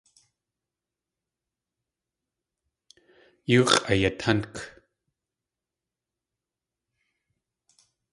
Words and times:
Yoo 3.51 3.65
x̲ʼayatánk. 3.71 4.53